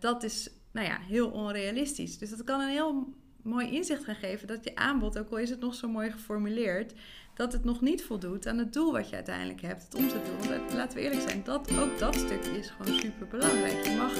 [0.00, 2.18] Dat is nou ja, heel onrealistisch.
[2.18, 5.50] Dus dat kan een heel mooi inzicht gaan geven dat je aanbod, ook al is
[5.50, 6.92] het nog zo mooi geformuleerd,
[7.34, 10.48] dat het nog niet voldoet aan het doel wat je uiteindelijk hebt, het omzetdoel.
[10.48, 13.84] Want laten we eerlijk zijn, dat, ook dat stukje is gewoon super belangrijk.
[13.84, 14.12] Je mag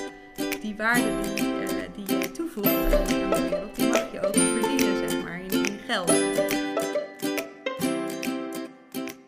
[0.61, 5.09] die waarde die, uh, die je toevoegt aan de wereld, die mag je ook verdienen,
[5.09, 6.13] zeg maar, in, in geld.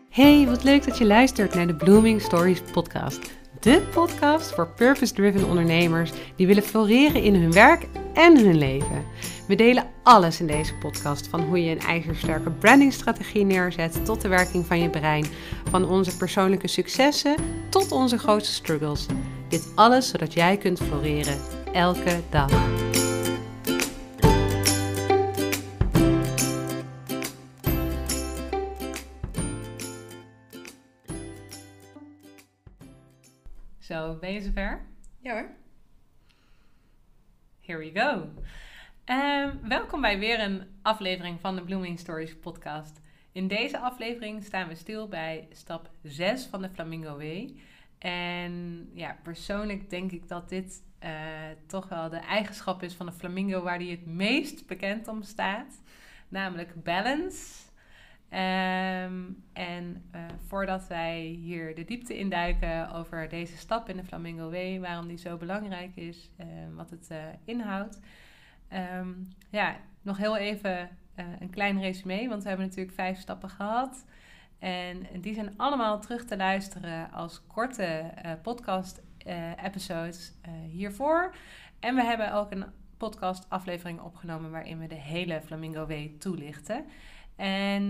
[0.09, 3.40] Hey, wat leuk dat je luistert naar de Blooming Stories podcast.
[3.61, 9.05] De podcast voor purpose-driven ondernemers die willen floreren in hun werk en hun leven.
[9.47, 14.29] We delen alles in deze podcast, van hoe je een ijzersterke brandingstrategie neerzet tot de
[14.29, 15.27] werking van je brein,
[15.71, 17.35] van onze persoonlijke successen
[17.69, 19.07] tot onze grootste struggles.
[19.49, 21.39] Dit alles zodat jij kunt floreren
[21.73, 22.51] elke dag.
[34.31, 34.87] Ben je zover?
[35.19, 35.51] Ja hoor.
[37.61, 38.29] Here we go.
[39.15, 43.01] Um, welkom bij weer een aflevering van de Blooming Stories podcast.
[43.33, 47.55] In deze aflevering staan we stil bij stap 6 van de Flamingo Way.
[47.99, 51.11] En ja, persoonlijk denk ik dat dit uh,
[51.67, 55.81] toch wel de eigenschap is van de flamingo waar die het meest bekend om staat.
[56.29, 57.70] Namelijk balance.
[58.33, 64.51] Um, en uh, voordat wij hier de diepte induiken over deze stap in de Flamingo
[64.51, 68.01] Way, waarom die zo belangrijk is, uh, wat het uh, inhoudt.
[68.99, 70.89] Um, ja, nog heel even
[71.39, 74.05] een klein resume, want we hebben natuurlijk vijf stappen gehad.
[74.59, 80.35] En die zijn allemaal terug te luisteren als korte podcast-episodes
[80.71, 81.35] hiervoor.
[81.81, 82.65] En we hebben ook een
[82.97, 86.85] podcast-aflevering opgenomen waarin we de hele Flamingo Way toelichten.
[87.41, 87.83] En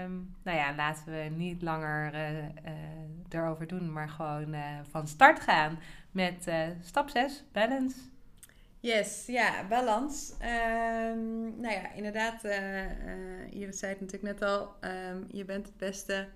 [0.00, 2.44] um, nou ja, laten we niet langer uh, uh,
[3.28, 5.78] erover doen, maar gewoon uh, van start gaan
[6.10, 6.50] met
[6.82, 7.96] stap 6, balance.
[8.80, 10.32] Yes, ja, balans.
[10.32, 12.44] Um, nou ja, inderdaad,
[13.50, 16.28] Iris zei het natuurlijk net al, um, je bent het beste,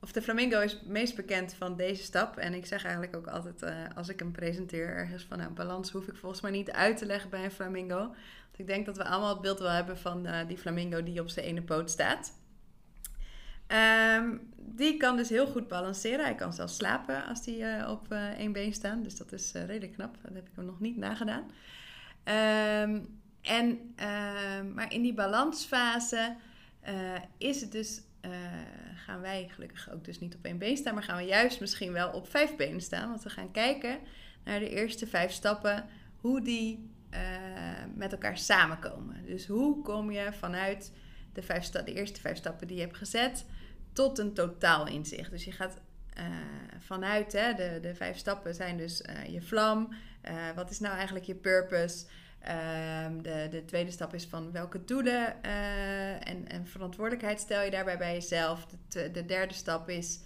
[0.00, 2.36] of de flamingo is het meest bekend van deze stap.
[2.36, 3.64] En ik zeg eigenlijk ook altijd,
[3.94, 7.06] als ik hem presenteer ergens van, nou, balans hoef ik volgens mij niet uit te
[7.06, 8.14] leggen bij een flamingo
[8.56, 11.28] ik denk dat we allemaal het beeld wel hebben van uh, die flamingo die op
[11.28, 12.40] zijn ene poot staat.
[14.18, 16.24] Um, die kan dus heel goed balanceren.
[16.24, 19.04] Hij kan zelfs slapen als hij uh, op uh, één been staat.
[19.04, 20.16] Dus dat is redelijk knap.
[20.22, 21.50] Dat heb ik hem nog niet nagedaan.
[22.82, 26.36] Um, en, ehm, maar in die balansfase
[27.38, 28.02] is het dus,
[28.94, 31.92] gaan wij gelukkig ook dus niet op één been staan, maar gaan we juist misschien
[31.92, 33.08] wel op vijf benen staan.
[33.08, 33.98] Want we gaan kijken
[34.44, 35.84] naar de eerste vijf stappen,
[36.16, 37.18] hoe die uh,
[37.94, 39.26] met elkaar samenkomen.
[39.26, 40.92] Dus hoe kom je vanuit
[41.32, 43.44] de, vijf de eerste vijf stappen die je hebt gezet
[43.92, 45.30] tot een totaal inzicht.
[45.30, 45.80] Dus je gaat
[46.18, 46.24] uh,
[46.78, 49.94] vanuit hè, de, de vijf stappen zijn dus uh, je vlam.
[50.54, 52.06] wat is nou eigenlijk je purpose?
[52.40, 55.42] Ehm, de, de tweede stap is van welke doelen
[56.22, 58.66] en, en verantwoordelijkheid stel je daarbij bij jezelf.
[58.88, 60.20] De derde stap is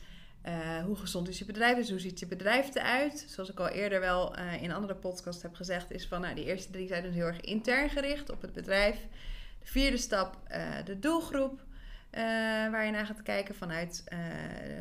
[0.48, 1.76] uh, hoe gezond is je bedrijf?
[1.76, 3.26] Dus hoe ziet je bedrijf eruit?
[3.28, 6.44] Zoals ik al eerder wel uh, in andere podcasts heb gezegd, is van nou, die
[6.44, 8.96] eerste drie zijn dus heel erg intern gericht op het bedrijf.
[9.60, 11.64] De vierde stap, uh, de doelgroep,
[12.70, 14.04] waar je naar gaat kijken vanuit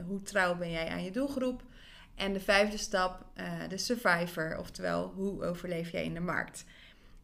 [0.08, 1.64] hoe trouw ben jij aan je doelgroep.
[2.16, 3.26] En de vijfde stap,
[3.70, 6.66] de survivor, oftewel hoe overleef jij in de markt.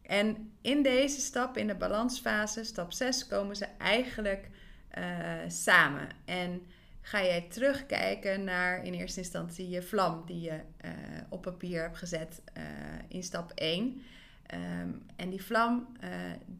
[0.02, 4.48] En in deze stap, in de balansfase, stap 6, komen ze eigenlijk
[5.48, 6.08] samen.
[6.24, 6.62] En
[7.02, 10.90] ga jij terugkijken naar in eerste instantie je vlam die je uh,
[11.28, 12.62] op papier hebt gezet uh,
[13.08, 13.82] in stap 1.
[13.84, 14.00] Um,
[14.46, 16.10] ehm, en die vlam, uh,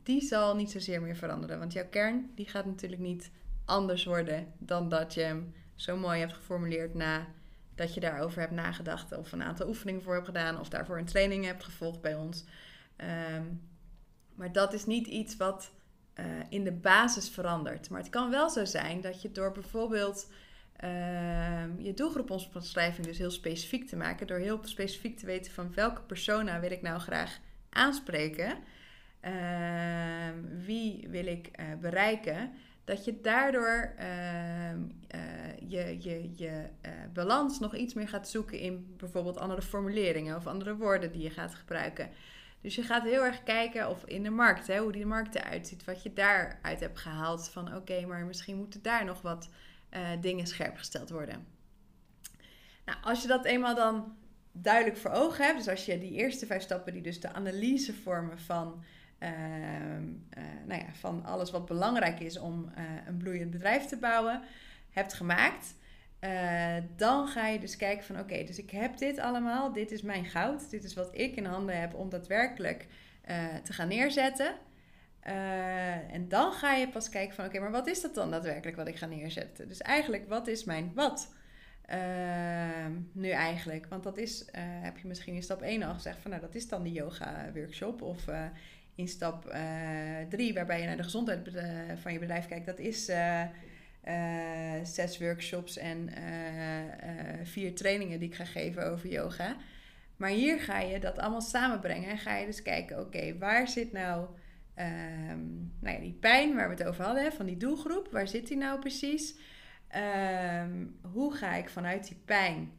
[0.03, 1.59] die zal niet zozeer meer veranderen.
[1.59, 3.31] Want jouw kern, die gaat natuurlijk niet
[3.65, 7.27] anders worden dan dat je hem zo mooi hebt geformuleerd na
[7.75, 11.05] dat je daarover hebt nagedacht of een aantal oefeningen voor hebt gedaan of daarvoor een
[11.05, 12.45] training hebt gevolgd bij ons.
[13.37, 13.61] Um,
[14.35, 15.73] maar dat is niet iets wat
[16.21, 17.91] uh, in de basis verandert.
[17.91, 20.31] Maar het kan wel zo zijn dat je door bijvoorbeeld
[20.85, 26.03] uh, je doelgroepomschrijving dus heel specifiek te maken, door heel specifiek te weten van welke
[26.03, 27.39] persona wil ik nou graag
[27.71, 28.59] aanspreken,
[29.25, 29.33] uh,
[30.65, 32.53] wie wil ik uh, bereiken,
[32.85, 34.79] dat je daardoor ehm,
[35.09, 35.21] eh,
[35.69, 36.69] je, je, je
[37.13, 41.31] balans nog iets meer gaat zoeken in bijvoorbeeld andere formuleringen of andere woorden die je
[41.31, 42.09] gaat gebruiken.
[42.63, 45.67] Dus je gaat heel erg kijken of in de markt, hè, hoe die markt eruit
[45.67, 47.49] ziet, wat je daaruit hebt gehaald.
[47.49, 49.49] Van oké, maar misschien moeten daar nog wat
[49.91, 51.47] uh, dingen scherp gesteld worden.
[52.85, 54.17] Nou, als je dat eenmaal dan
[54.53, 57.95] duidelijk voor ogen hebt, dus als je die eerste vijf stappen, die dus de analyse
[57.95, 58.83] vormen van,
[59.19, 63.97] uh, uh, nou ja, van alles wat belangrijk is om uh, een bloeiend bedrijf te
[63.97, 64.43] bouwen,
[64.91, 65.75] hebt gemaakt,
[66.23, 70.03] eh, dan ga je dus kijken van oké, dus ik heb dit allemaal, dit is
[70.03, 72.87] mijn goud, dit is wat ik in handen heb om daadwerkelijk
[73.31, 74.55] uh, te gaan neerzetten.
[75.27, 78.77] Uh, en dan ga je pas kijken van oké, maar wat is dat dan daadwerkelijk
[78.77, 79.69] wat ik ga neerzetten?
[79.69, 81.35] Dus eigenlijk, wat is mijn wat?
[83.13, 86.43] nu eigenlijk, want dat is, heb je misschien in stap 1 al gezegd van nou
[86.43, 88.25] dat is dan die yoga workshop of
[88.95, 89.55] in stap
[90.29, 91.51] 3 waarbij je naar de gezondheid
[92.01, 93.11] van je bedrijf kijkt, dat is
[94.83, 99.57] zes workshops en uh, vier trainingen die ik ga geven over yoga.
[100.17, 103.93] Maar hier ga je dat allemaal samenbrengen en ga je dus kijken, oké, waar zit
[103.93, 104.27] nou,
[104.77, 108.47] um, nou ja, die pijn waar we het over hadden, van die doelgroep, waar zit
[108.47, 109.35] die nou precies?
[110.65, 112.73] Um, hoe ga ik vanuit die pijn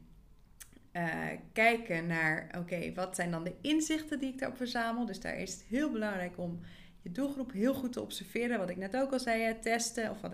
[1.54, 5.06] kijken naar, oké, wat zijn dan de inzichten die ik daarop verzamel?
[5.06, 6.60] Dus daar is het heel belangrijk om
[7.02, 8.60] je doelgroep heel goed te observeren.
[8.60, 10.12] Wat ik net ook al zei, testen.
[10.12, 10.34] Of wat,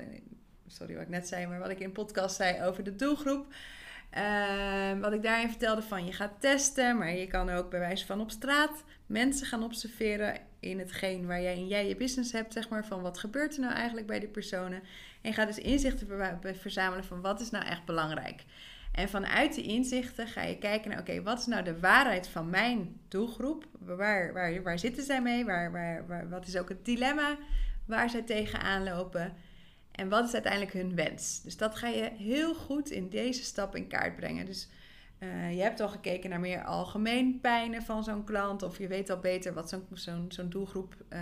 [0.72, 3.48] sorry wat ik net zei, maar wat ik in podcast zei over de doelgroep.
[4.18, 8.06] Uh, wat ik daarin vertelde van je gaat testen, maar je kan ook bij wijze
[8.06, 12.54] van op straat mensen gaan observeren in hetgeen waar jij in jij je business hebt,
[12.54, 14.84] zeg maar, van wat gebeurt er nou eigenlijk bij die personen.
[15.22, 18.44] En gaat dus inzichten verzamelen van wat is nou echt belangrijk.
[18.92, 22.50] En vanuit die inzichten ga je kijken naar, oké, wat is nou de waarheid van
[22.50, 23.66] mijn doelgroep?
[23.80, 25.46] Waar, waar, waar zitten zij mee?
[25.46, 27.38] Waar, waar, waar, wat is ook het dilemma
[27.86, 29.34] waar zij tegenaan lopen?
[30.00, 31.42] En wat is uiteindelijk hun wens?
[31.42, 34.46] Dus dat ga je heel goed in deze stap in kaart brengen.
[34.46, 34.70] Dus
[35.20, 38.64] uh, je hebt al gekeken naar meer algemeen pijnen van zo'n klant.
[38.64, 41.20] Of je weet al beter wat zo'n zo'n doelgroep uh,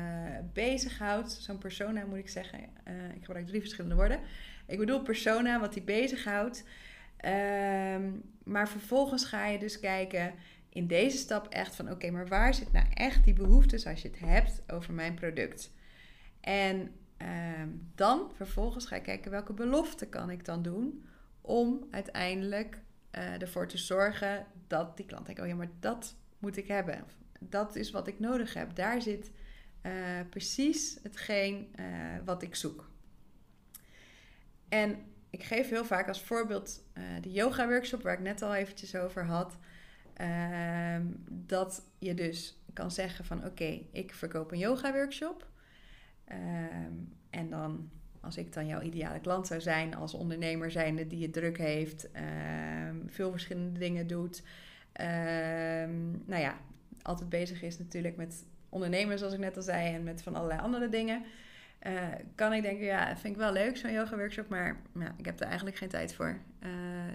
[0.54, 1.32] bezighoudt.
[1.32, 2.60] Zo'n persona moet ik zeggen.
[2.60, 4.20] Uh, ik gebruik drie verschillende woorden.
[4.68, 6.64] Ik bedoel persona, wat die bezighoudt.
[7.18, 8.12] Ehm,
[8.44, 10.34] maar vervolgens ga je dus kijken
[10.70, 11.92] in deze stap echt van...
[11.92, 15.72] Oké, maar waar zit nou echt die behoeftes als je het hebt over mijn product?
[16.42, 21.06] En Ehm, dan vervolgens ga ik kijken welke belofte kan ik dan doen
[21.42, 22.81] om uiteindelijk
[23.12, 27.04] uh, ervoor te zorgen dat die klant denkt, oh ja, maar dat moet ik hebben.
[27.40, 28.75] Dat is wat ik nodig heb.
[28.75, 29.31] Daar zit
[29.84, 29.94] uh,
[30.30, 31.86] precies hetgeen uh,
[32.25, 32.90] wat ik zoek.
[34.69, 34.98] En
[35.30, 36.84] ik geef heel vaak als voorbeeld
[37.22, 39.58] de yoga workshop waar ik net al eventjes over had.
[40.14, 45.48] Ehm, dat je dus kan zeggen van oké, ik verkoop een yoga workshop.
[46.28, 46.94] Ehm,
[47.30, 47.90] en dan,
[48.22, 52.12] als ik dan jouw ideale klant zou zijn, als ondernemer zijnde die het druk heeft,
[52.12, 54.44] ehm, veel verschillende dingen doet.
[54.92, 56.58] Ehm, nou ja,
[57.02, 60.60] altijd bezig is natuurlijk met ondernemen, zoals ik net al zei, en met van allerlei
[60.60, 61.24] andere dingen.
[61.88, 61.94] Uh,
[62.36, 64.82] kan ik denken, ja, vind ik wel leuk, zo'n yoga workshop, maar
[65.18, 66.40] ik heb er eigenlijk geen tijd voor.
[66.64, 66.70] Uh,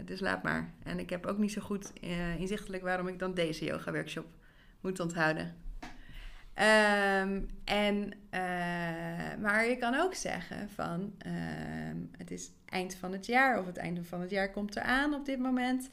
[0.05, 0.73] dus laat maar.
[0.83, 4.27] En ik heb ook niet zo goed uh, inzichtelijk waarom ik dan deze yoga workshop
[4.81, 5.55] moet onthouden.
[6.59, 8.41] Um, en, uh,
[9.41, 13.77] maar je kan ook zeggen van um, het is eind van het jaar of het
[13.77, 15.89] einde van het jaar komt eraan op dit moment.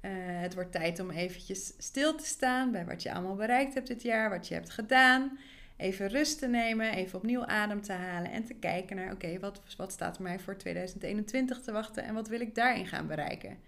[0.00, 3.86] Uh, het wordt tijd om eventjes stil te staan bij wat je allemaal bereikt hebt
[3.86, 5.38] dit jaar, wat je hebt gedaan.
[5.76, 9.60] Even rust te nemen, even opnieuw adem te halen en te kijken naar oké, wat,
[9.76, 13.58] wat staat mij voor 2021 te wachten en wat wil ik daarin gaan bereiken.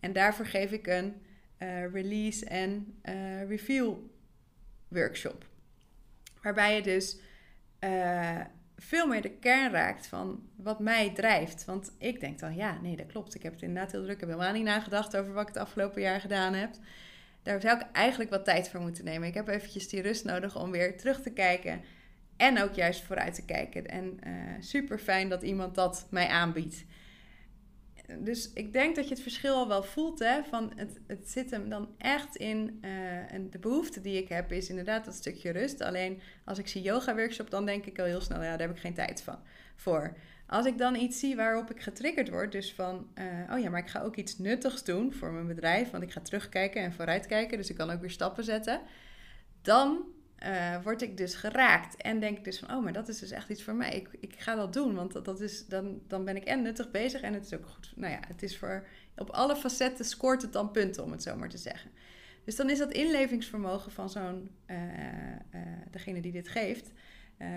[0.00, 1.14] En daarvoor geef ik een
[1.58, 3.00] uh, release en
[3.48, 3.94] review
[4.88, 5.49] workshop.
[6.42, 7.18] Waarbij je dus
[7.80, 8.40] uh,
[8.76, 11.64] veel meer de kern raakt van wat mij drijft.
[11.64, 13.34] Want ik denk dan, ja, nee, dat klopt.
[13.34, 14.14] Ik heb het inderdaad heel druk.
[14.14, 16.70] Ik heb helemaal niet nagedacht over wat ik het afgelopen jaar gedaan heb.
[17.42, 19.28] Daar zou ik eigenlijk wat tijd voor moeten nemen.
[19.28, 21.80] Ik heb eventjes die rust nodig om weer terug te kijken.
[22.36, 23.86] En ook juist vooruit te kijken.
[23.86, 26.84] En uh, super fijn dat iemand dat mij aanbiedt
[28.18, 30.18] dus ik denk dat je het verschil al wel voelt.
[30.18, 32.78] Hè, van het, het zit hem dan echt in.
[32.84, 35.80] Uh, en de behoefte die ik heb is inderdaad dat stukje rust.
[35.80, 38.76] Alleen als ik zie yoga workshop, dan denk ik al heel snel, ja, daar heb
[38.76, 39.38] ik geen tijd van,
[39.76, 40.16] voor.
[40.46, 43.80] Als ik dan iets zie waarop ik getriggerd word, dus van, uh, oh ja, maar
[43.80, 47.58] ik ga ook iets nuttigs doen voor mijn bedrijf, want ik ga terugkijken en vooruitkijken,
[47.58, 48.80] dus ik kan ook weer stappen zetten,
[49.62, 50.04] dan
[50.46, 51.96] uh, word ik dus geraakt.
[51.96, 53.90] En denk ik dus van, oh, maar dat is dus echt iets voor mij.
[53.90, 56.90] Ik, ik ga dat doen, want dat, dat is, dan, dan ben ik en nuttig
[56.90, 57.92] bezig en het is ook goed.
[57.96, 61.36] Nou ja, het is voor, op alle facetten scoort het dan punten, om het zo
[61.36, 61.90] maar te zeggen.
[62.44, 66.92] Dus dan is dat inlevingsvermogen van zo'n, uh, uh, degene die dit geeft,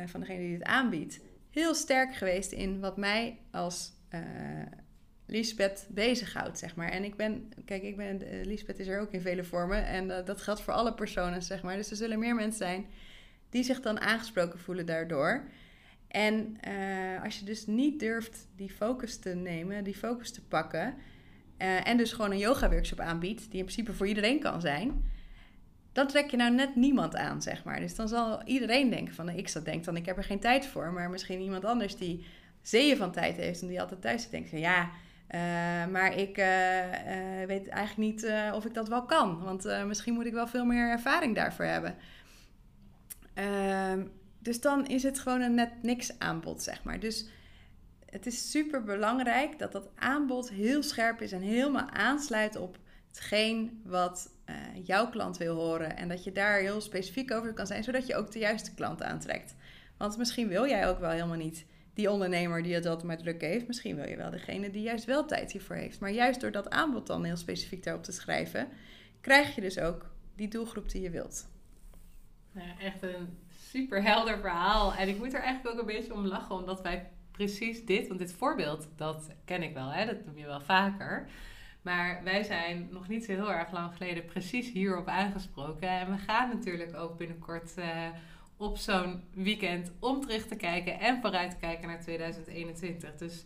[0.06, 3.92] van degene die dit aanbiedt, heel sterk geweest in wat mij als
[5.26, 6.90] Lisbeth bezighoudt, zeg maar.
[6.90, 9.86] En ik ben, kijk, ik ben, uh, Lisbeth is er ook in vele vormen.
[9.86, 11.76] En uh, dat geldt voor alle personen, zeg maar.
[11.76, 12.86] Dus er zullen meer mensen zijn
[13.50, 15.44] die zich dan aangesproken voelen daardoor.
[16.08, 20.96] En uh, als je dus niet durft die focus te nemen, die focus te pakken.
[21.58, 25.12] en dus gewoon een yoga workshop aanbiedt, die in principe voor iedereen kan zijn.
[25.92, 27.80] Dan trek je nou net niemand aan, zeg maar.
[27.80, 30.66] Dus dan zal iedereen denken van, ik zat denk dan, ik heb er geen tijd
[30.66, 30.92] voor.
[30.92, 32.26] Maar misschien iemand anders die
[32.62, 34.92] zeeën van tijd heeft en die altijd thuis denkt van, ja
[35.92, 36.36] maar ik
[37.48, 39.44] weet eigenlijk niet of ik dat wel kan.
[39.44, 41.96] Want misschien moet ik wel veel meer ervaring daarvoor hebben.
[43.34, 44.06] Ehm,
[44.40, 47.00] dus dan is het gewoon een net niks aanbod, zeg maar.
[47.00, 47.28] Dus
[48.06, 53.82] het is super belangrijk dat dat aanbod heel scherp is en helemaal aansluit op hetgeen
[53.86, 54.32] wat
[54.84, 55.98] jouw klant wil horen.
[55.98, 59.04] En dat je daar heel specifiek over kan zijn, zodat je ook de juiste klant
[59.04, 59.56] aantrekt.
[59.98, 63.42] Want misschien wil jij ook wel helemaal niet die ondernemer die het altijd maar druk
[63.42, 63.68] heeft.
[63.68, 66.00] Misschien wil je wel degene die juist wel tijd hiervoor heeft.
[66.00, 68.68] Maar juist door dat aanbod dan heel specifiek daarop te schrijven,
[69.22, 71.48] krijg je dus ook die doelgroep die je wilt.
[72.52, 74.94] Ja, echt een super helder verhaal.
[74.94, 78.20] En ik moet er eigenlijk ook een beetje om lachen, omdat wij precies dit, want
[78.20, 80.06] dit voorbeeld, dat ken ik wel, hè?
[80.06, 81.30] dat doe je wel vaker.
[81.82, 85.90] Maar wij zijn nog niet zo heel erg lang geleden precies hierop aangesproken.
[85.90, 88.08] En we gaan natuurlijk ook binnenkort uh,
[88.58, 93.16] op zo'n weekend om terug te kijken en vooruit te kijken naar 2021.
[93.16, 93.46] Dus,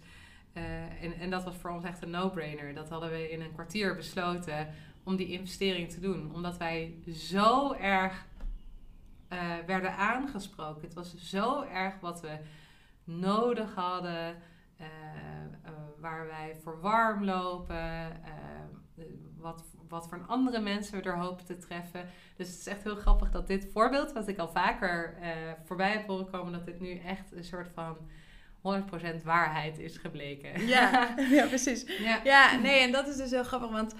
[0.54, 2.74] uh, en, en dat was voor ons echt een no-brainer.
[2.74, 4.68] Dat hadden we in een kwartier besloten
[5.04, 6.34] om die investering te doen.
[6.34, 8.26] Omdat wij zo erg
[9.30, 10.82] uh, werden aangesproken.
[10.82, 12.38] Het was zo erg wat we
[13.04, 14.36] nodig hadden.
[14.82, 14.88] Uh,
[16.00, 18.22] waar wij voor warm lopen.
[19.38, 22.06] Wat, wat voor andere mensen we er hopen te treffen.
[22.36, 25.18] Dus het is echt heel grappig dat dit voorbeeld, wat ik al vaker
[25.66, 27.98] voorbij heb horen komen, dat dit nu echt een soort van
[28.68, 30.68] 100% waarheid is gebleken.
[30.68, 31.86] Ja, ja precies.
[32.00, 32.22] Ja.
[32.24, 33.94] ja, nee, en dat is dus heel grappig, want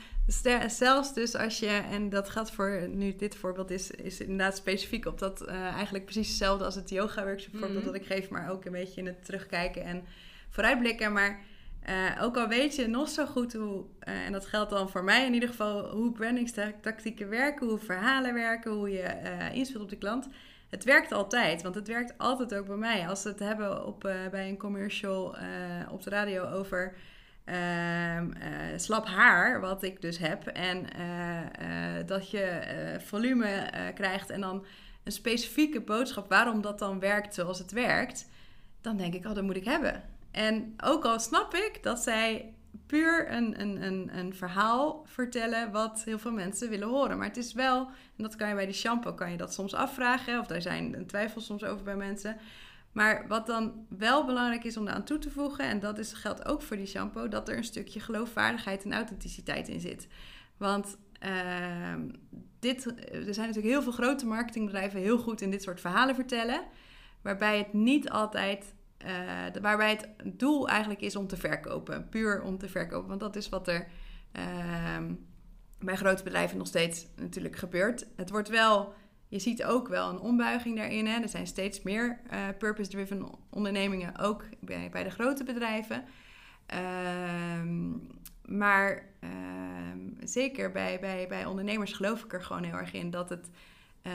[0.68, 5.06] zelfs dus als je, en dat gaat voor, nu dit voorbeeld is, is inderdaad specifiek
[5.06, 7.86] op dat uh, eigenlijk precies hetzelfde als het yoga workshop voorbeeld mhm.
[7.86, 10.06] dat ik geef, maar ook een beetje in het terugkijken en
[10.50, 11.14] vooruitblikken.
[11.14, 11.40] Maar
[11.90, 15.04] uh, ook al weet je nog zo goed hoe, uh, en dat geldt dan voor
[15.04, 19.98] mij in ieder geval, hoe brandingstactieken werken, hoe verhalen werken, hoe je inspeelt op de
[19.98, 20.28] klant
[20.70, 23.08] het werkt altijd, want het werkt altijd ook bij mij.
[23.08, 25.44] Als we het hebben op, uh, bij een commercial uh,
[25.92, 26.94] op de radio over
[27.46, 28.22] uh,
[28.76, 30.86] slap haar, wat ik dus heb, en
[32.06, 32.62] dat je
[33.00, 34.66] volume krijgt en dan
[35.04, 38.30] een specifieke boodschap waarom dat dan werkt zoals het werkt,
[38.82, 40.04] dan denk ik, oh, dat moet ik hebben.
[40.38, 42.54] En ook al snap ik dat zij
[42.86, 47.18] puur een, een, een, een verhaal vertellen wat heel veel mensen willen horen.
[47.18, 47.80] Maar het is wel,
[48.18, 50.40] en dat kan je bij die shampoo, kan je dat soms afvragen.
[50.40, 52.38] Of daar zijn twijfels soms over bij mensen.
[52.92, 56.46] Maar wat dan wel belangrijk is om eraan toe te voegen, en dat is, geldt
[56.46, 60.08] ook voor die shampoo, dat er een stukje geloofwaardigheid en authenticiteit in zit.
[60.58, 61.94] Want uh,
[62.60, 66.62] dit, er zijn natuurlijk heel veel grote marketingbedrijven heel goed in dit soort verhalen vertellen.
[67.22, 68.76] Waarbij het niet altijd
[69.06, 72.10] uh, waarbij het doel eigenlijk is om te verkopen.
[72.10, 73.08] Puur om te verkopen.
[73.08, 73.88] Want dat is wat er
[74.34, 74.98] uh,
[75.80, 78.08] bij grote bedrijven nog steeds natuurlijk gebeurt.
[78.16, 78.94] Het wordt wel,
[79.28, 81.08] je ziet ook wel een ombuiging daarin.
[81.08, 81.22] Hè.
[81.22, 86.04] Er zijn steeds meer uh, purpose-driven ondernemingen, ook bij, bij de grote bedrijven.
[86.66, 87.90] Ehm,
[88.46, 93.30] maar ehm, zeker bij, bij, bij ondernemers geloof ik er gewoon heel erg in dat
[93.30, 93.50] het
[94.08, 94.14] uh,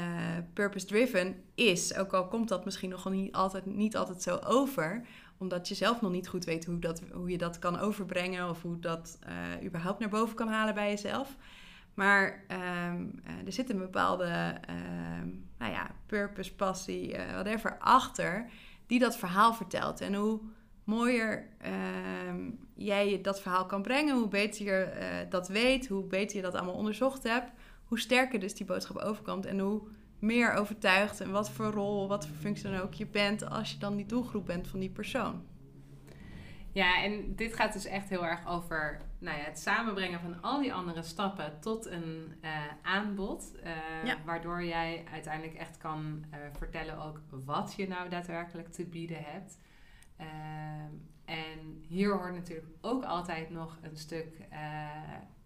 [0.52, 1.96] purpose-driven is.
[1.96, 5.06] Ook al komt dat misschien nog niet altijd, niet altijd zo over,
[5.38, 8.62] omdat je zelf nog niet goed weet hoe, dat, hoe je dat kan overbrengen of
[8.62, 11.36] hoe dat uh, überhaupt naar boven kan halen bij jezelf.
[11.94, 18.50] Maar um, uh, er zit een bepaalde uh, nou ja, purpose, passie, whatever achter,
[18.86, 20.00] die dat verhaal vertelt.
[20.00, 20.40] En hoe
[20.84, 26.42] mooier ehm, jij dat verhaal kan brengen, hoe beter je dat weet, hoe beter je
[26.42, 27.50] dat allemaal onderzocht hebt,
[27.92, 29.82] hoe sterker dus die boodschap overkomt en hoe
[30.18, 33.78] meer overtuigd en wat voor rol, wat voor functie dan ook je bent als je
[33.78, 35.44] dan die doelgroep bent van die persoon.
[36.70, 40.60] Ja, en dit gaat dus echt heel erg over nou ja, het samenbrengen van al
[40.60, 42.50] die andere stappen tot een uh,
[42.82, 43.52] aanbod.
[44.04, 49.24] Uh, Waardoor jij uiteindelijk echt kan uh, vertellen ook wat je nou daadwerkelijk te bieden
[49.24, 49.58] hebt.
[51.24, 54.48] en hier hoort natuurlijk ook altijd nog een stuk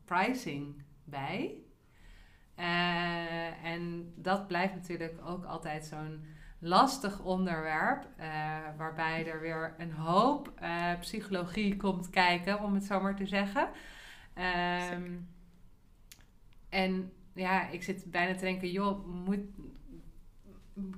[0.04, 1.64] pricing bij.
[2.58, 6.24] Uh, en dat blijft natuurlijk ook altijd zo'n
[6.58, 8.26] lastig onderwerp, uh,
[8.76, 13.68] waarbij er weer een hoop uh, psychologie komt kijken, om het zo maar te zeggen.
[14.92, 15.28] Um,
[16.68, 19.40] en ja, ik zit bijna te denken, joh, moet,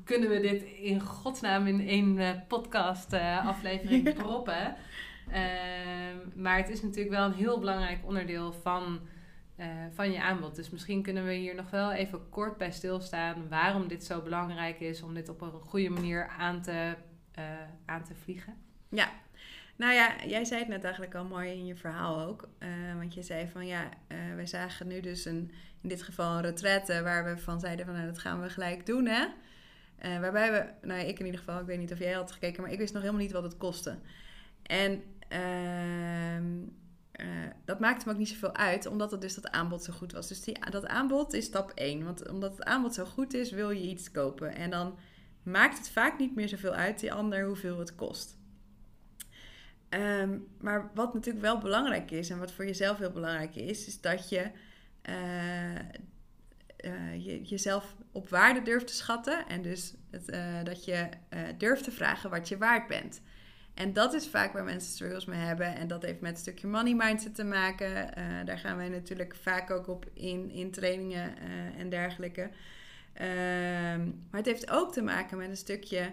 [0.04, 3.12] kunnen we dit in godsnaam in één podcast
[3.42, 4.76] aflevering proppen?
[5.28, 9.00] Um, maar het is natuurlijk wel een heel belangrijk onderdeel van
[9.60, 10.56] uh, van je aanbod.
[10.56, 14.80] Dus misschien kunnen we hier nog wel even kort bij stilstaan waarom dit zo belangrijk
[14.80, 16.94] is om dit op een goede manier aan te,
[17.38, 17.44] uh,
[17.84, 18.56] aan te vliegen.
[18.88, 19.10] Ja,
[19.76, 22.48] nou ja, jij zei het net eigenlijk al mooi in je verhaal ook.
[22.58, 23.88] Uh, want je zei van ja,
[24.34, 27.94] wij zagen nu dus een, in dit geval een retraite waar we van zeiden van
[27.94, 29.26] nou dat gaan we gelijk doen hè.
[30.20, 32.72] waarbij we, nou ik in ieder geval, ik weet niet of jij had gekeken, maar
[32.72, 33.98] ik wist nog helemaal niet wat het kostte.
[34.62, 35.02] En
[37.18, 40.12] ehm dat maakte me ook niet zoveel uit, omdat het dus dat aanbod zo goed
[40.12, 40.28] was.
[40.28, 42.04] Dus die, dat aanbod is stap 1.
[42.04, 44.54] Want omdat het aanbod zo goed is, wil je iets kopen.
[44.54, 44.98] En dan
[45.42, 48.36] maakt het vaak niet meer zoveel uit, die ander, hoeveel het kost.
[49.88, 54.00] Ehm, maar wat natuurlijk wel belangrijk is en wat voor jezelf heel belangrijk is, is
[54.00, 54.50] dat je,
[55.08, 55.78] uh,
[57.24, 59.46] je jezelf op waarde durft te schatten.
[59.46, 60.26] En dus het,
[60.66, 61.08] dat je
[61.58, 63.20] durft te vragen wat je waard bent.
[63.78, 65.74] En dat is vaak waar mensen struggles mee hebben.
[65.74, 68.10] En dat heeft met een stukje money mindset te maken.
[68.46, 71.34] daar gaan wij natuurlijk vaak ook op in, in trainingen
[71.76, 72.50] en dergelijke.
[73.20, 76.12] Um, maar het heeft ook te maken met een stukje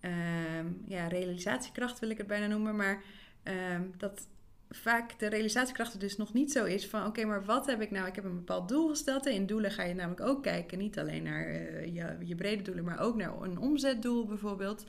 [0.00, 2.76] um, ja, realisatiekracht, wil ik het bijna noemen.
[2.76, 3.02] Maar
[3.44, 4.28] um, dat
[4.70, 7.06] vaak de realisatiekracht er dus nog niet zo is van...
[7.06, 8.06] oké, maar wat heb ik nou?
[8.06, 9.26] Ik heb een bepaald doel gesteld.
[9.26, 10.78] En in doelen ga je namelijk ook kijken.
[10.78, 14.84] Niet alleen naar uh, je, je brede doelen, maar ook naar een omzetdoel bijvoorbeeld.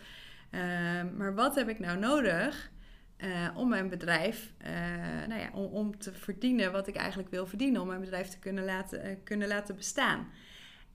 [1.17, 2.71] Maar wat heb ik nou nodig...
[3.23, 7.47] Uh, om mijn bedrijf, uh, nou ja, om, om, te verdienen wat ik eigenlijk wil
[7.47, 10.27] verdienen, om mijn bedrijf te kunnen laten, uh, kunnen laten bestaan.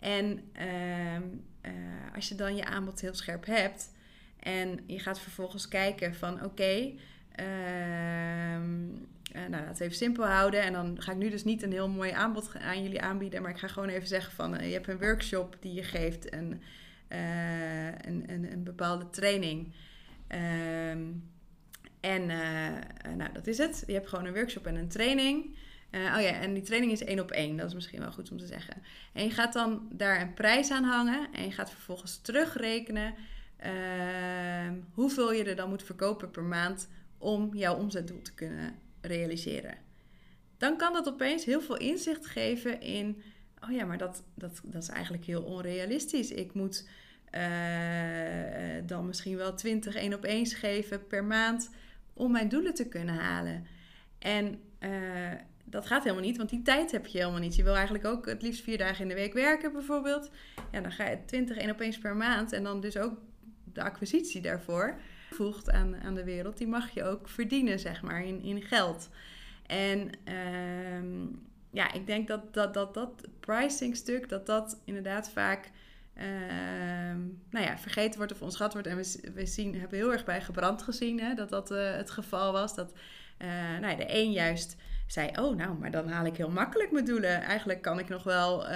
[0.01, 1.75] En uh,
[2.15, 3.91] als je dan je aanbod heel scherp hebt
[4.39, 6.93] en je gaat vervolgens kijken van oké,
[7.33, 8.87] ehm,
[9.33, 10.63] nou, laten we even simpel houden.
[10.63, 13.43] En dan ga ik nu dus niet een heel mooi aanbod aan jullie aanbieden.
[13.43, 16.29] Maar ik ga gewoon even zeggen van je hebt een workshop die je geeft.
[16.29, 16.63] En
[17.09, 19.73] uh, een, een, een, bepaalde training.
[20.91, 21.31] Um,
[22.01, 22.27] en
[23.17, 23.83] nou, dat is het.
[23.87, 25.57] Je hebt gewoon een workshop en een training.
[25.91, 27.57] Uh, oh ja, en die training is één op één.
[27.57, 28.83] Dat is misschien wel goed om te zeggen.
[29.13, 31.29] En je gaat dan daar een prijs aan hangen.
[31.33, 33.15] En je gaat vervolgens terugrekenen
[33.65, 39.75] uh, hoeveel je er dan moet verkopen per maand om jouw omzetdoel te kunnen realiseren.
[40.57, 43.23] Dan kan dat opeens heel veel inzicht geven in,
[43.67, 46.31] oh ja, maar dat, dat, dat is eigenlijk heel onrealistisch.
[46.31, 46.89] Ik moet
[47.35, 47.41] uh,
[48.87, 51.71] dan misschien wel 20 één op één geven per maand
[52.13, 53.67] om mijn doelen te kunnen halen.
[54.19, 54.91] En uh,
[55.65, 57.57] dat gaat helemaal niet, want die tijd heb je helemaal niet.
[57.57, 60.31] Je wil eigenlijk ook het liefst vier dagen in de week werken, bijvoorbeeld.
[60.73, 63.19] Ja, dan ga je 20 één opeens per maand en dan dus ook
[63.73, 64.99] de acquisitie daarvoor
[65.31, 69.09] voegt aan, aan de wereld, die mag je ook verdienen, zeg maar, in, in geld.
[69.67, 71.29] En uh,
[71.77, 75.71] ja, ik denk dat dat, dat, dat pricing stuk, dat dat inderdaad vaak
[76.19, 76.25] uh,
[77.51, 78.89] nou ja, vergeten wordt of onschat wordt.
[78.89, 82.11] En we, we zien, hebben heel erg bij gebrand gezien hè, dat dat uh, het
[82.11, 82.75] geval was.
[82.75, 82.93] Dat
[83.43, 83.49] uh,
[83.81, 87.05] nou ja, de een juist zei: Oh, nou, maar dan haal ik heel makkelijk mijn
[87.05, 87.43] doelen.
[87.43, 88.69] Eigenlijk kan ik nog wel uh,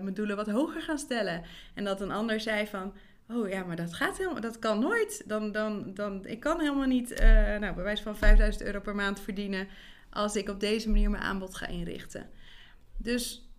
[0.00, 1.42] mijn doelen wat hoger gaan stellen.
[1.74, 2.94] En dat een ander zei van.
[3.28, 5.22] Oh ja, maar dat gaat helemaal, dat kan nooit.
[5.26, 7.20] Dan, dan, dan, ik kan helemaal niet,
[7.60, 9.68] nou, bij wijze van 5000 euro per maand verdienen
[10.10, 12.30] als ik op deze manier mijn aanbod ga inrichten.
[13.02, 13.50] Dus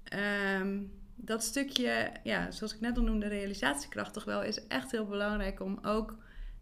[0.61, 5.05] um, dat stukje, ja, zoals ik net al noemde, realisatiekracht toch wel, is echt heel
[5.05, 6.17] belangrijk om ook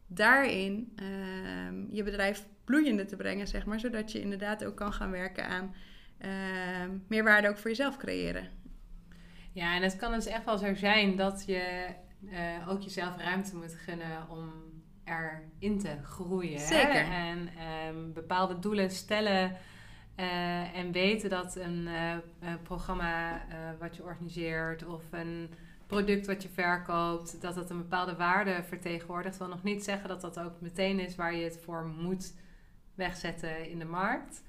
[0.07, 3.79] daarin um, je bedrijf bloeiende te brengen, zeg maar.
[3.79, 5.75] Zodat je inderdaad ook kan gaan werken aan
[6.19, 6.29] uh,
[7.07, 8.49] meer waarde ook voor jezelf creëren.
[9.53, 11.87] Ja, en het kan dus echt wel zo zijn dat je
[12.21, 14.53] uh, ook jezelf ruimte moet gunnen om
[15.03, 16.59] erin te groeien.
[16.59, 17.05] Zeker.
[17.05, 17.29] Hè?
[17.29, 17.49] En
[17.87, 19.57] um, bepaalde doelen stellen
[20.15, 23.41] uh, en weten dat een uh, programma
[23.79, 25.49] wat je organiseert of een
[25.87, 30.21] product wat je verkoopt, dat dat een bepaalde waarde vertegenwoordigt, wil nog niet zeggen dat
[30.21, 32.33] dat ook meteen is waar je het voor moet
[32.95, 34.43] wegzetten in de markt.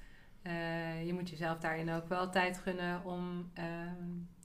[1.05, 3.63] Je moet jezelf daarin ook wel tijd gunnen om uh,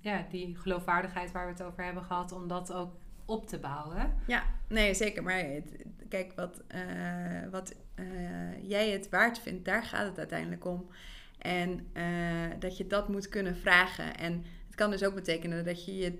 [0.00, 2.92] ja, die geloofwaardigheid waar we het over hebben gehad, om dat ook
[3.28, 4.14] op te bouwen.
[4.26, 5.22] Ja, nee, zeker.
[5.22, 5.44] Maar
[6.08, 7.74] kijk, wat, uh, wat
[8.62, 10.88] jij het waard vindt, daar gaat het uiteindelijk om.
[11.38, 11.86] En
[12.58, 14.16] dat je dat moet kunnen vragen.
[14.16, 16.18] En het kan dus ook betekenen dat je je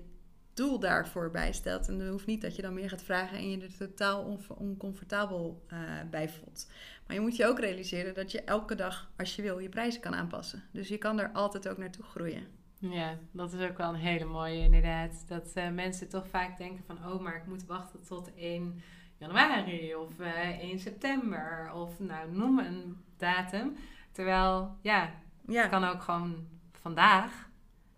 [0.59, 1.87] doel daarvoor bijstelt.
[1.87, 4.39] En dan hoeft niet dat je dan meer gaat vragen en je er totaal on
[4.57, 6.67] oncomfortabel uh, bij voelt.
[7.07, 10.01] Maar je moet je ook realiseren dat je elke dag, als je wil, je prijzen
[10.01, 10.63] kan aanpassen.
[10.71, 12.47] Dus je kan er altijd ook naartoe groeien.
[12.79, 15.27] Ja, dat is ook wel een hele mooie inderdaad.
[15.27, 18.81] Dat uh, mensen toch vaak denken van, oh, maar ik moet wachten tot 1
[19.17, 23.75] januari of uh, eh, 1 september of nou, noem een datum.
[24.11, 25.09] Terwijl, ja,
[25.47, 25.61] ja.
[25.61, 27.49] het kan ook gewoon vandaag.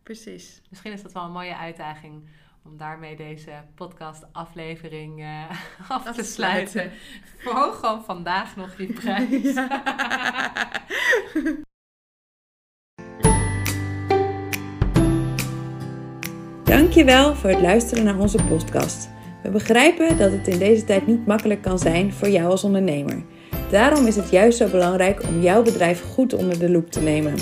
[0.04, 0.62] Precies.
[0.70, 2.28] Misschien is dat wel een mooie uitdaging
[2.64, 5.50] om daarmee deze podcast-aflevering uh,
[5.88, 6.92] af te sluiten.
[7.38, 9.56] Verhoog gewoon vandaag nog die prijs.
[16.92, 19.10] Dankjewel voor het luisteren naar onze podcast.
[19.44, 23.24] We begrijpen dat het in deze tijd niet makkelijk kan zijn voor jou als ondernemer.
[23.70, 27.36] Daarom is het juist zo belangrijk om jouw bedrijf goed onder de loep te nemen.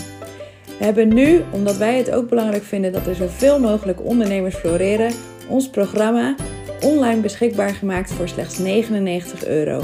[0.77, 5.11] We hebben nu, omdat wij het ook belangrijk vinden dat er zoveel mogelijk ondernemers floreren,
[5.47, 6.35] ons programma
[6.81, 9.83] online beschikbaar gemaakt voor slechts 99 euro.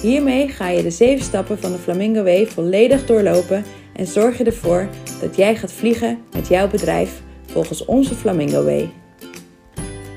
[0.00, 4.44] Hiermee ga je de 7 stappen van de Flamingo Way volledig doorlopen en zorg je
[4.44, 4.88] ervoor
[5.20, 8.90] dat jij gaat vliegen met jouw bedrijf volgens onze Flamingo Way.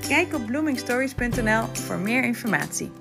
[0.09, 2.91] Kijk op bloomingstories.nl voor meer informatie.